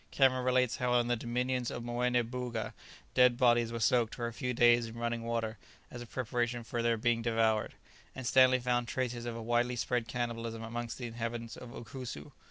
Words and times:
Cameron 0.09 0.43
relates 0.43 0.77
how 0.77 0.99
in 0.99 1.05
the 1.09 1.15
dominions 1.15 1.69
of 1.69 1.83
Moené 1.83 2.27
Booga 2.27 2.73
dead 3.13 3.37
bodies 3.37 3.71
were 3.71 3.79
soaked 3.79 4.15
for 4.15 4.25
a 4.25 4.33
few 4.33 4.51
days 4.51 4.87
in 4.87 4.97
running 4.97 5.21
water 5.21 5.59
as 5.91 6.01
a 6.01 6.07
preparation 6.07 6.63
for 6.63 6.81
their 6.81 6.97
being 6.97 7.21
devoured; 7.21 7.75
and 8.15 8.25
Stanley 8.25 8.57
found 8.59 8.87
traces 8.87 9.25
of 9.27 9.35
a 9.35 9.43
widely 9.43 9.75
spread 9.75 10.07
cannibalism 10.07 10.63
amongst 10.63 10.97
the 10.97 11.05
inhabitants 11.05 11.55
of 11.55 11.69
Ukusu. 11.69 12.31